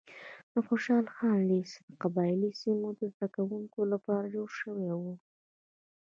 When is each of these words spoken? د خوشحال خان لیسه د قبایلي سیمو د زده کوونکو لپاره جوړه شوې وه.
د 0.53 0.55
خوشحال 0.67 1.05
خان 1.15 1.37
لیسه 1.49 1.79
د 1.87 1.89
قبایلي 2.03 2.51
سیمو 2.61 2.89
د 2.99 3.01
زده 3.13 3.27
کوونکو 3.35 3.79
لپاره 3.93 4.31
جوړه 4.35 4.53
شوې 4.59 4.91
وه. 5.01 5.13